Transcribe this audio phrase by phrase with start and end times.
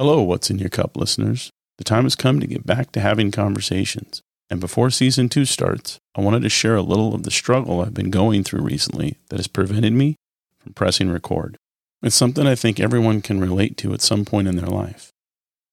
[0.00, 1.50] Hello, What's in Your Cup listeners.
[1.78, 4.22] The time has come to get back to having conversations.
[4.48, 7.94] And before season two starts, I wanted to share a little of the struggle I've
[7.94, 10.14] been going through recently that has prevented me
[10.60, 11.56] from pressing record.
[12.00, 15.10] It's something I think everyone can relate to at some point in their life.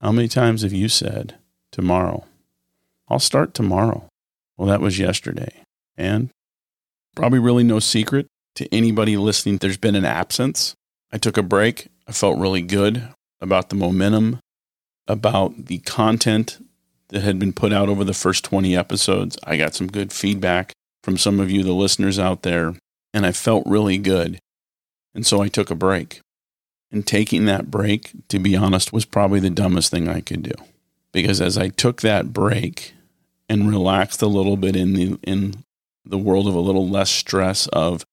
[0.01, 1.35] How many times have you said,
[1.71, 2.25] tomorrow?
[3.07, 4.07] I'll start tomorrow.
[4.57, 5.61] Well, that was yesterday.
[5.99, 6.31] And
[7.15, 10.73] probably really no secret to anybody listening, there's been an absence.
[11.11, 11.89] I took a break.
[12.07, 13.07] I felt really good
[13.41, 14.39] about the momentum,
[15.07, 16.57] about the content
[17.09, 19.37] that had been put out over the first 20 episodes.
[19.43, 22.73] I got some good feedback from some of you, the listeners out there,
[23.13, 24.39] and I felt really good.
[25.13, 26.21] And so I took a break.
[26.91, 30.53] And taking that break, to be honest, was probably the dumbest thing I could do.
[31.11, 32.93] Because as I took that break
[33.49, 35.63] and relaxed a little bit in the in
[36.05, 38.05] the world of a little less stress of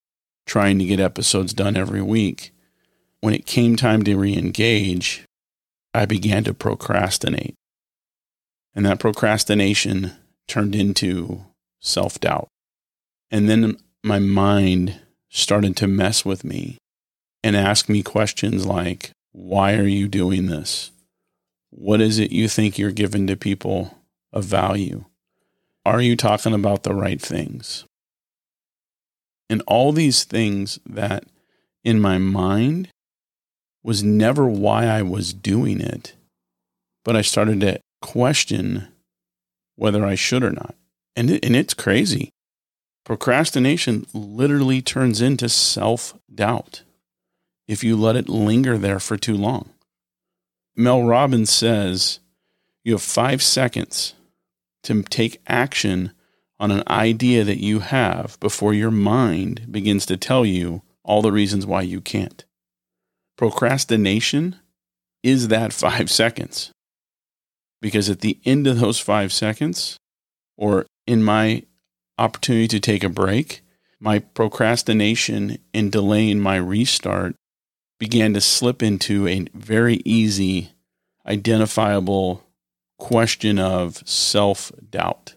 [0.47, 2.53] trying to get episodes done every week,
[3.23, 5.25] when it came time to re-engage,
[5.95, 7.55] I began to procrastinate.
[8.75, 10.13] And that procrastination
[10.49, 11.45] turned into
[11.81, 12.49] self doubt.
[13.31, 16.79] And then my mind started to mess with me
[17.45, 20.91] and ask me questions like, why are you doing this?
[21.71, 23.99] What is it you think you're giving to people
[24.33, 25.05] of value?
[25.87, 27.85] Are you talking about the right things?
[29.49, 31.25] And all these things that
[31.85, 32.89] in my mind
[33.83, 36.15] was never why I was doing it,
[37.05, 38.89] but I started to question
[39.77, 40.75] whether I should or not.
[41.17, 42.31] And, it, and it's crazy.
[43.05, 46.83] Procrastination literally turns into self doubt
[47.67, 49.71] if you let it linger there for too long.
[50.77, 52.21] Mel Robbins says
[52.85, 54.15] you have five seconds
[54.85, 56.13] to take action
[56.59, 61.33] on an idea that you have before your mind begins to tell you all the
[61.33, 62.45] reasons why you can't.
[63.37, 64.57] Procrastination
[65.23, 66.71] is that five seconds.
[67.81, 69.97] Because at the end of those five seconds,
[70.57, 71.65] or in my
[72.19, 73.63] opportunity to take a break,
[73.99, 77.35] my procrastination and delaying my restart
[77.99, 80.73] began to slip into a very easy,
[81.27, 82.45] identifiable
[82.99, 85.35] question of self doubt,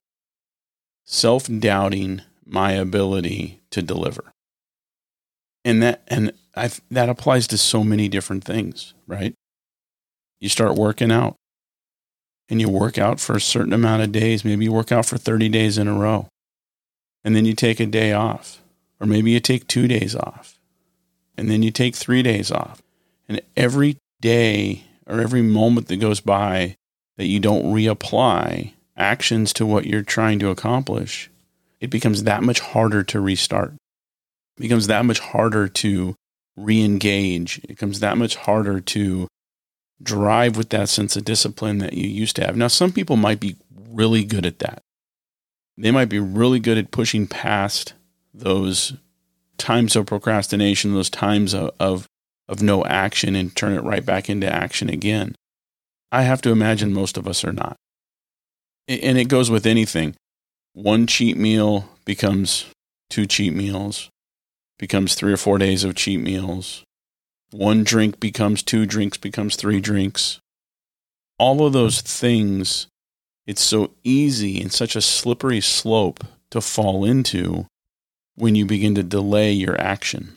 [1.03, 4.34] self doubting my ability to deliver.
[5.65, 9.33] And that, and i that applies to so many different things, right?
[10.39, 11.35] You start working out
[12.47, 14.45] and you work out for a certain amount of days.
[14.45, 16.27] Maybe you work out for 30 days in a row
[17.23, 18.61] and then you take a day off,
[19.01, 20.59] or maybe you take two days off
[21.35, 22.81] and then you take three days off.
[23.27, 26.75] And every day or every moment that goes by
[27.17, 31.29] that you don't reapply actions to what you're trying to accomplish,
[31.79, 33.73] it becomes that much harder to restart.
[34.57, 36.15] It becomes that much harder to
[36.55, 37.59] re engage.
[37.59, 39.27] It becomes that much harder to
[40.01, 42.57] drive with that sense of discipline that you used to have.
[42.57, 43.55] Now, some people might be
[43.89, 44.81] really good at that.
[45.77, 47.93] They might be really good at pushing past
[48.33, 48.93] those
[49.57, 52.07] times of procrastination, those times of, of,
[52.47, 55.35] of no action and turn it right back into action again.
[56.11, 57.75] I have to imagine most of us are not.
[58.87, 60.15] And it goes with anything.
[60.73, 62.65] One cheat meal becomes
[63.09, 64.09] two cheat meals,
[64.77, 66.83] becomes three or four days of cheat meals.
[67.51, 70.39] One drink becomes two drinks, becomes three drinks.
[71.37, 72.87] All of those things,
[73.45, 77.65] it's so easy and such a slippery slope to fall into
[78.35, 80.33] when you begin to delay your action.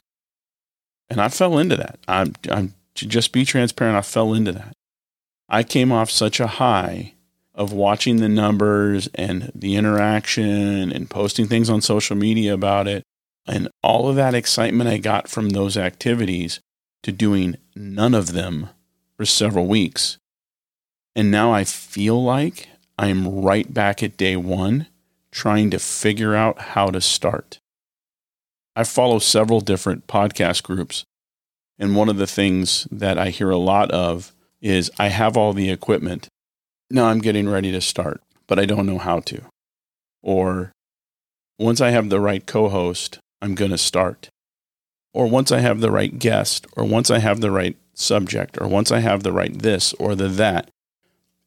[1.10, 1.98] And I fell into that.
[2.06, 3.96] I'm, I'm to just be transparent.
[3.96, 4.72] I fell into that.
[5.48, 7.14] I came off such a high
[7.54, 13.02] of watching the numbers and the interaction and posting things on social media about it
[13.48, 16.60] and all of that excitement I got from those activities
[17.02, 18.68] to doing none of them
[19.16, 20.18] for several weeks.
[21.16, 24.86] And now I feel like I'm right back at day one
[25.30, 27.58] trying to figure out how to start.
[28.76, 31.04] I follow several different podcast groups.
[31.78, 35.52] And one of the things that I hear a lot of is I have all
[35.52, 36.28] the equipment.
[36.90, 39.42] Now I'm getting ready to start, but I don't know how to.
[40.22, 40.72] Or
[41.58, 44.30] once I have the right co host, I'm going to start.
[45.12, 48.68] Or once I have the right guest, or once I have the right subject, or
[48.68, 50.70] once I have the right this or the that.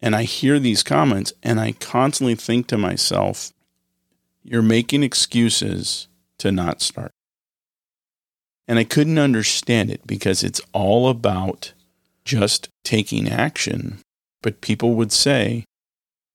[0.01, 3.51] And I hear these comments and I constantly think to myself,
[4.43, 6.07] you're making excuses
[6.39, 7.11] to not start.
[8.67, 11.73] And I couldn't understand it because it's all about
[12.25, 13.99] just taking action.
[14.41, 15.65] But people would say,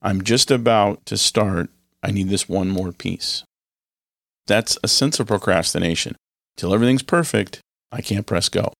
[0.01, 1.71] I'm just about to start.
[2.03, 3.43] I need this one more piece.
[4.47, 6.17] That's a sense of procrastination.
[6.57, 7.61] Till everything's perfect,
[7.93, 8.73] I can't press go.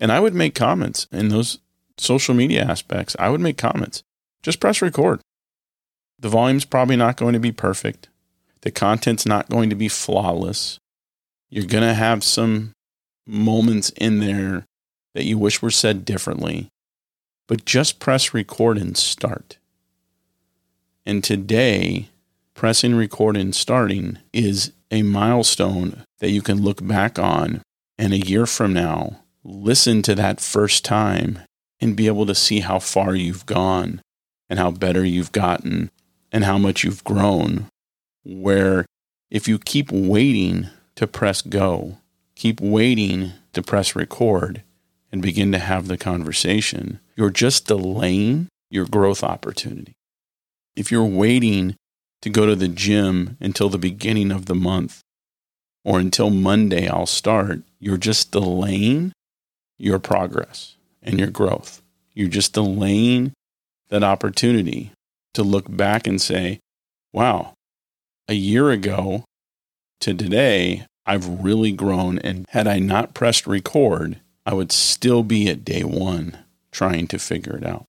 [0.00, 1.58] And I would make comments, in those
[1.96, 4.02] social media aspects, I would make comments.
[4.42, 5.20] Just press record.
[6.18, 8.08] The volume's probably not going to be perfect.
[8.62, 10.78] The content's not going to be flawless.
[11.50, 12.72] You're going to have some
[13.26, 14.64] moments in there
[15.14, 16.68] that you wish were said differently.
[17.46, 19.58] But just press record and start.
[21.04, 22.08] And today,
[22.62, 27.60] pressing record and starting is a milestone that you can look back on
[27.98, 31.40] and a year from now listen to that first time
[31.80, 34.00] and be able to see how far you've gone
[34.48, 35.90] and how better you've gotten
[36.30, 37.66] and how much you've grown.
[38.22, 38.86] Where
[39.28, 41.98] if you keep waiting to press go,
[42.36, 44.62] keep waiting to press record
[45.10, 49.94] and begin to have the conversation, you're just delaying your growth opportunity.
[50.76, 51.74] If you're waiting
[52.22, 55.02] to go to the gym until the beginning of the month
[55.84, 59.12] or until Monday I'll start, you're just delaying
[59.78, 61.82] your progress and your growth.
[62.14, 63.32] You're just delaying
[63.88, 64.92] that opportunity
[65.34, 66.60] to look back and say,
[67.12, 67.54] wow,
[68.28, 69.24] a year ago
[70.00, 72.18] to today, I've really grown.
[72.18, 76.38] And had I not pressed record, I would still be at day one
[76.70, 77.84] trying to figure it out.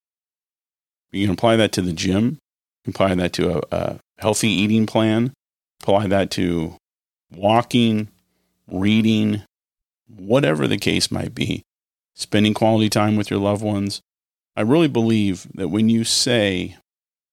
[1.12, 2.40] You can apply that to the gym,
[2.88, 5.34] apply that to a, a healthy eating plan,
[5.82, 6.76] apply that to
[7.36, 8.10] walking,
[8.68, 9.44] reading,
[10.08, 11.64] whatever the case might be,
[12.16, 14.02] spending quality time with your loved ones.
[14.56, 16.78] I really believe that when you say,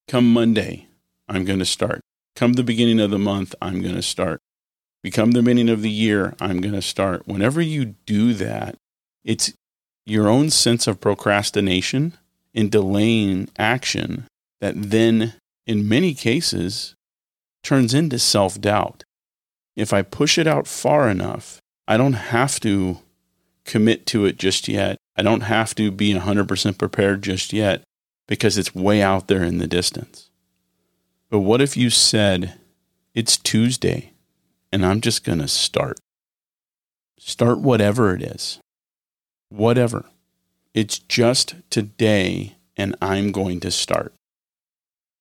[0.08, 0.86] come Monday,
[1.28, 2.00] I'm going to start.
[2.34, 4.40] Come the beginning of the month, I'm going to start.
[5.02, 7.26] Become the beginning of the year, I'm going to start.
[7.26, 8.76] Whenever you do that,
[9.24, 9.52] it's
[10.06, 12.14] your own sense of procrastination
[12.54, 14.26] and delaying action
[14.60, 15.34] that then,
[15.70, 16.96] in many cases,
[17.62, 19.04] turns into self doubt.
[19.76, 22.98] If I push it out far enough, I don't have to
[23.64, 24.96] commit to it just yet.
[25.16, 27.84] I don't have to be 100% prepared just yet
[28.26, 30.28] because it's way out there in the distance.
[31.30, 32.54] But what if you said,
[33.14, 34.12] it's Tuesday
[34.72, 36.00] and I'm just going to start?
[37.16, 38.58] Start whatever it is.
[39.50, 40.06] Whatever.
[40.74, 44.12] It's just today and I'm going to start.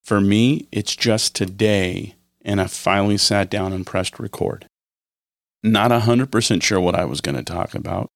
[0.09, 4.65] For me, it's just today and I finally sat down and pressed record.
[5.61, 8.09] Not 100% sure what I was going to talk about.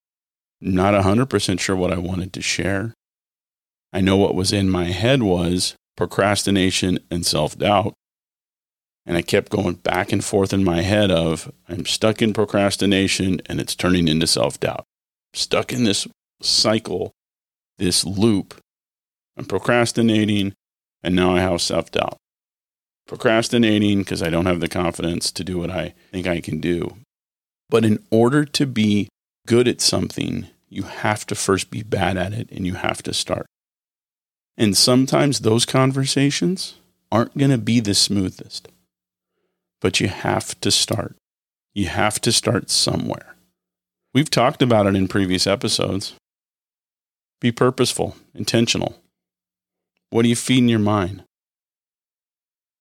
[0.59, 2.95] Not 100% sure what I wanted to share.
[3.93, 7.93] I know what was in my head was procrastination and self doubt.
[9.05, 13.39] And I kept going back and forth in my head of I'm stuck in procrastination
[13.45, 14.85] and it's turning into self doubt.
[15.35, 16.07] Stuck in this
[16.41, 17.11] cycle,
[17.77, 18.59] this loop.
[19.37, 20.55] I'm procrastinating
[21.03, 22.17] and now I have self doubt.
[23.07, 26.95] Procrastinating because I don't have the confidence to do what I think I can do.
[27.69, 29.09] But in order to be
[29.45, 33.13] good at something, you have to first be bad at it and you have to
[33.13, 33.45] start.
[34.57, 36.75] And sometimes those conversations
[37.11, 38.69] aren't going to be the smoothest,
[39.81, 41.15] but you have to start.
[41.73, 43.35] You have to start somewhere.
[44.13, 46.13] We've talked about it in previous episodes.
[47.41, 49.02] Be purposeful, intentional.
[50.13, 51.23] What are you feeding your mind?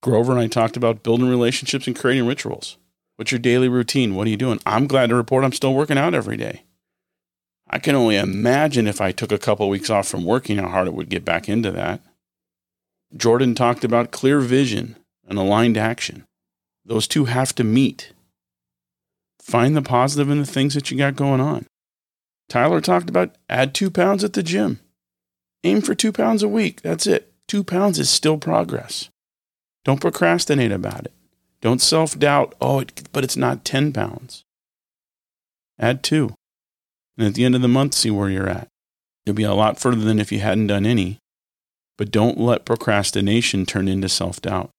[0.02, 2.76] Grover and I talked about building relationships and creating rituals.
[3.16, 4.14] What's your daily routine?
[4.14, 4.60] What are you doing?
[4.66, 6.64] I'm glad to report I'm still working out every day.
[7.70, 10.68] I can only imagine if I took a couple of weeks off from working how
[10.68, 12.02] hard it would get back into that.
[13.16, 16.26] Jordan talked about clear vision and aligned action.
[16.84, 18.12] Those two have to meet.
[19.40, 21.64] Find the positive in the things that you got going on.
[22.50, 24.80] Tyler talked about add two pounds at the gym.
[25.64, 26.82] Aim for two pounds a week.
[26.82, 27.32] That's it.
[27.46, 29.08] Two pounds is still progress.
[29.84, 31.12] Don't procrastinate about it.
[31.60, 34.42] Don't self doubt, oh, it, but it's not 10 pounds.
[35.78, 36.34] Add two.
[37.16, 38.68] And at the end of the month, see where you're at.
[39.24, 41.18] You'll be a lot further than if you hadn't done any.
[41.96, 44.70] But don't let procrastination turn into self doubt.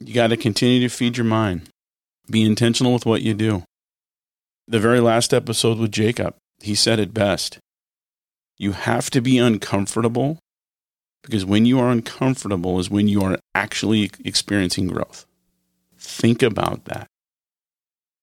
[0.00, 1.68] You got to continue to feed your mind.
[2.28, 3.62] Be intentional with what you do.
[4.66, 7.58] The very last episode with Jacob, he said it best.
[8.58, 10.38] You have to be uncomfortable
[11.22, 15.26] because when you are uncomfortable is when you are actually experiencing growth.
[15.96, 17.06] Think about that.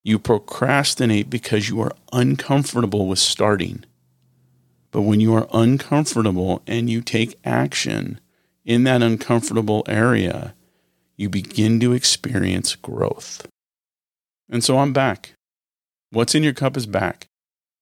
[0.03, 3.85] You procrastinate because you are uncomfortable with starting.
[4.91, 8.19] But when you are uncomfortable and you take action
[8.65, 10.55] in that uncomfortable area,
[11.15, 13.45] you begin to experience growth.
[14.49, 15.33] And so I'm back.
[16.11, 17.28] What's in your cup is back.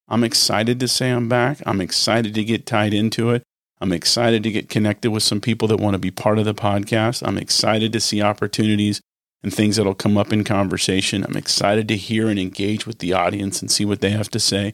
[0.07, 1.61] I'm excited to say I'm back.
[1.65, 3.43] I'm excited to get tied into it.
[3.79, 6.53] I'm excited to get connected with some people that want to be part of the
[6.53, 7.27] podcast.
[7.27, 9.01] I'm excited to see opportunities
[9.43, 11.23] and things that'll come up in conversation.
[11.23, 14.39] I'm excited to hear and engage with the audience and see what they have to
[14.39, 14.73] say.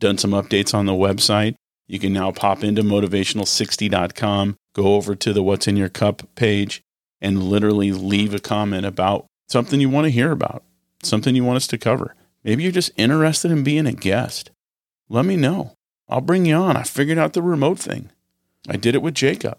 [0.00, 1.56] Done some updates on the website.
[1.86, 6.82] You can now pop into motivational60.com, go over to the What's in Your Cup page,
[7.20, 10.62] and literally leave a comment about something you want to hear about,
[11.02, 12.14] something you want us to cover.
[12.42, 14.50] Maybe you're just interested in being a guest.
[15.08, 15.74] Let me know.
[16.08, 16.76] I'll bring you on.
[16.76, 18.10] I figured out the remote thing.
[18.68, 19.58] I did it with Jacob.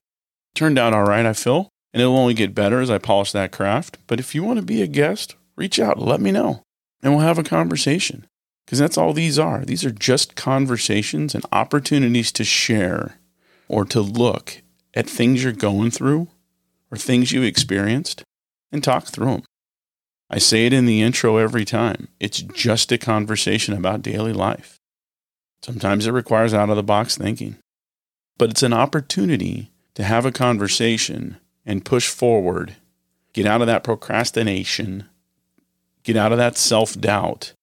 [0.54, 3.52] Turned out all right, I feel, and it'll only get better as I polish that
[3.52, 3.98] craft.
[4.08, 6.64] But if you want to be a guest, reach out, let me know,
[7.04, 8.26] and we'll have a conversation.
[8.66, 9.64] Because that's all these are.
[9.64, 13.20] These are just conversations and opportunities to share
[13.68, 14.62] or to look
[14.96, 16.30] at things you're going through
[16.90, 18.24] or things you experienced
[18.72, 19.44] and talk through them.
[20.30, 22.08] I say it in the intro every time.
[22.20, 24.75] It's just a conversation about daily life.
[25.62, 27.58] Sometimes it requires out of the box thinking,
[28.38, 32.76] but it's an opportunity to have a conversation and push forward,
[33.34, 35.06] get out of that procrastination,
[36.04, 37.54] get out of that self doubt,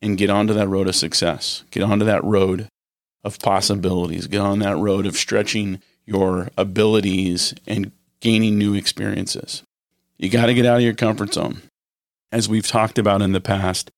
[0.00, 1.64] and get onto that road of success.
[1.70, 2.68] Get onto that road
[3.24, 4.26] of possibilities.
[4.26, 9.62] Get on that road of stretching your abilities and gaining new experiences.
[10.18, 11.62] You got to get out of your comfort zone.
[12.30, 13.90] As we've talked about in the past,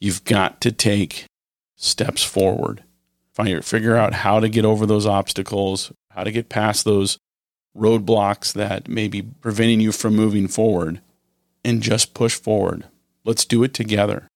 [0.00, 1.24] you've got to take
[1.78, 2.84] steps forward.
[3.32, 7.18] Find, figure out how to get over those obstacles, how to get past those
[7.76, 11.00] roadblocks that may be preventing you from moving forward,
[11.64, 12.84] and just push forward.
[13.24, 14.28] Let's do it together.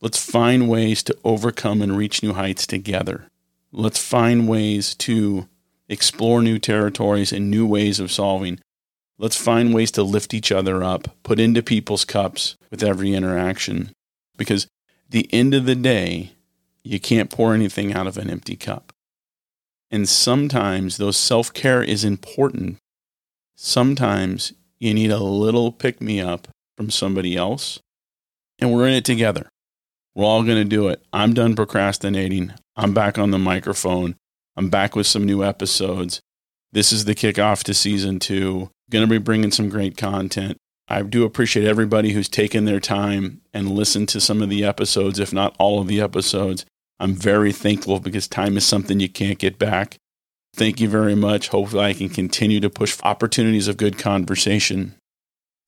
[0.00, 3.28] Let's find ways to overcome and reach new heights together.
[3.72, 5.48] Let's find ways to
[5.88, 8.60] explore new territories and new ways of solving.
[9.18, 13.90] Let's find ways to lift each other up, put into people's cups with every interaction.
[14.36, 14.66] Because
[15.08, 16.32] the end of the day,
[16.86, 18.92] you can't pour anything out of an empty cup.
[19.90, 22.78] And sometimes, though self care is important,
[23.54, 27.80] sometimes you need a little pick me up from somebody else,
[28.58, 29.48] and we're in it together.
[30.14, 31.02] We're all going to do it.
[31.12, 32.54] I'm done procrastinating.
[32.74, 34.16] I'm back on the microphone.
[34.56, 36.20] I'm back with some new episodes.
[36.72, 38.70] This is the kickoff to season two.
[38.90, 40.56] Going to be bringing some great content.
[40.88, 45.18] I do appreciate everybody who's taken their time and listened to some of the episodes,
[45.18, 46.64] if not all of the episodes.
[46.98, 49.98] I'm very thankful because time is something you can't get back.
[50.54, 51.48] Thank you very much.
[51.48, 54.94] Hopefully, I can continue to push opportunities of good conversation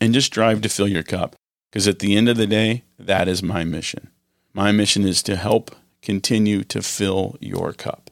[0.00, 1.36] and just drive to fill your cup.
[1.70, 4.08] Because at the end of the day, that is my mission.
[4.54, 8.10] My mission is to help continue to fill your cup.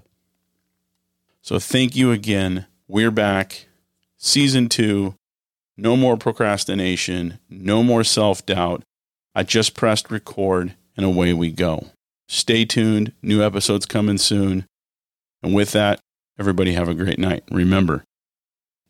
[1.40, 2.66] So thank you again.
[2.86, 3.66] We're back.
[4.18, 5.14] Season two.
[5.76, 7.38] No more procrastination.
[7.48, 8.82] No more self doubt.
[9.34, 11.90] I just pressed record and away we go.
[12.28, 13.12] Stay tuned.
[13.22, 14.66] New episodes coming soon.
[15.42, 16.00] And with that,
[16.38, 17.44] everybody have a great night.
[17.50, 18.04] Remember,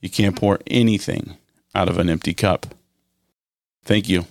[0.00, 1.36] you can't pour anything
[1.74, 2.66] out of an empty cup.
[3.84, 4.26] Thank you.